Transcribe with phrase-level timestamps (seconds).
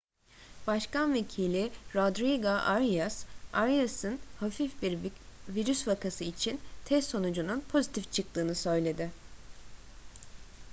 [0.67, 4.97] başkan vekili rodrigo arias arias'ın hafif bir
[5.49, 9.09] virüs vakası için test sonucunun pozitif çıktığını söyledi